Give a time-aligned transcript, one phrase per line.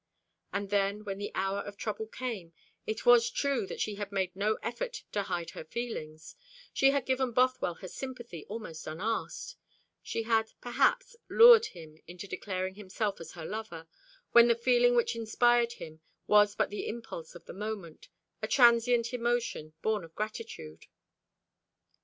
[0.51, 2.53] And then, when the hour of trouble came,
[2.87, 6.35] it was true that she had made no effort to hide her feelings;
[6.73, 9.57] she had given Bothwell her sympathy almost unasked;
[10.01, 13.87] she had, perhaps, lured him into declaring himself as her lover,
[14.31, 18.09] when the feeling which inspired him was but the impulse of the moment,
[18.41, 20.87] a transient emotion, born of gratitude.